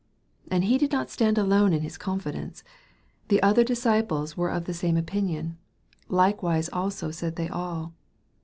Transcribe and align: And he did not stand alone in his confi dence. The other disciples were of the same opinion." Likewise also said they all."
And 0.49 0.63
he 0.63 0.79
did 0.79 0.91
not 0.91 1.11
stand 1.11 1.37
alone 1.37 1.73
in 1.73 1.83
his 1.83 1.95
confi 1.95 2.31
dence. 2.31 2.63
The 3.27 3.39
other 3.43 3.63
disciples 3.63 4.35
were 4.35 4.49
of 4.49 4.65
the 4.65 4.73
same 4.73 4.97
opinion." 4.97 5.59
Likewise 6.09 6.69
also 6.73 7.11
said 7.11 7.35
they 7.35 7.49
all." 7.49 7.93